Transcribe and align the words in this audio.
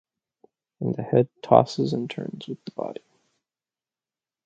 And 0.79 0.95
the 0.95 1.03
head 1.03 1.29
tosses 1.43 1.93
and 1.93 2.09
turns 2.09 2.47
with 2.47 2.57
the 2.65 2.71
body. 2.71 3.03